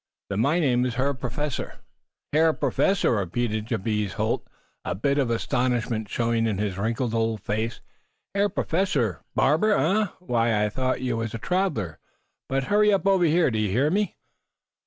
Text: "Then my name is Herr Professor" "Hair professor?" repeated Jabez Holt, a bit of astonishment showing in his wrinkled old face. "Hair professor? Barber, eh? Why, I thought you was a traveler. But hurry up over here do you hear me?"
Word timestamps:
"Then 0.31 0.39
my 0.39 0.59
name 0.59 0.83
is 0.83 0.95
Herr 0.95 1.13
Professor" 1.13 1.75
"Hair 2.33 2.53
professor?" 2.53 3.11
repeated 3.17 3.67
Jabez 3.67 4.13
Holt, 4.13 4.47
a 4.83 4.95
bit 4.95 5.19
of 5.19 5.29
astonishment 5.29 6.09
showing 6.09 6.47
in 6.47 6.57
his 6.57 6.75
wrinkled 6.75 7.13
old 7.13 7.39
face. 7.43 7.81
"Hair 8.33 8.49
professor? 8.49 9.21
Barber, 9.35 9.73
eh? 9.77 10.07
Why, 10.19 10.65
I 10.65 10.69
thought 10.69 11.01
you 11.01 11.17
was 11.17 11.35
a 11.35 11.37
traveler. 11.37 11.99
But 12.49 12.63
hurry 12.63 12.91
up 12.91 13.05
over 13.05 13.25
here 13.25 13.51
do 13.51 13.59
you 13.59 13.69
hear 13.69 13.91
me?" 13.91 14.17